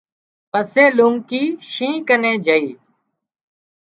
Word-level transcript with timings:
پسي 0.51 0.85
لونڪي 0.97 1.43
شينهن 1.71 2.05
ڪنين 2.07 2.37
جھئي 2.45 2.65